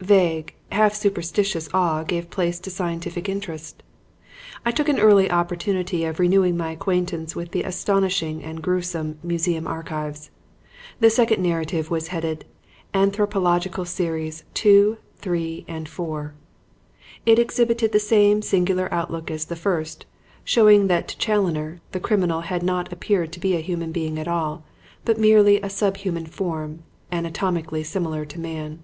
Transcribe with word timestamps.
Vague, 0.00 0.54
half 0.70 0.92
superstitious 0.92 1.66
awe 1.72 2.02
gave 2.02 2.28
place 2.28 2.60
to 2.60 2.68
scientific 2.68 3.26
interest. 3.26 3.82
I 4.66 4.70
took 4.70 4.86
an 4.90 5.00
early 5.00 5.30
opportunity 5.30 6.04
of 6.04 6.18
renewing 6.20 6.58
my 6.58 6.72
acquaintance 6.72 7.34
with 7.34 7.52
the 7.52 7.62
astonishing 7.62 8.42
and 8.44 8.60
gruesome 8.62 9.18
"Museum 9.22 9.66
Archives." 9.66 10.30
The 11.00 11.08
second 11.08 11.42
narrative 11.42 11.90
was 11.90 12.08
headed 12.08 12.44
"Anthropological 12.92 13.86
Series, 13.86 14.44
2, 14.52 14.98
3 15.16 15.64
and 15.66 15.88
4." 15.88 16.34
It 17.24 17.38
exhibited 17.38 17.92
the 17.92 17.98
same 17.98 18.42
singular 18.42 18.92
outlook 18.92 19.30
as 19.30 19.46
the 19.46 19.56
first, 19.56 20.04
showing 20.44 20.88
that 20.88 21.08
to 21.08 21.16
Challoner 21.16 21.80
the 21.92 22.00
criminal 22.00 22.42
had 22.42 22.62
not 22.62 22.92
appeared 22.92 23.32
to 23.32 23.40
be 23.40 23.56
a 23.56 23.62
human 23.62 23.92
being 23.92 24.18
at 24.18 24.28
all, 24.28 24.64
but 25.06 25.16
merely 25.18 25.58
a 25.62 25.70
sub 25.70 25.96
human 25.96 26.26
form, 26.26 26.80
anatomically 27.10 27.82
similar 27.82 28.26
to 28.26 28.38
man. 28.38 28.82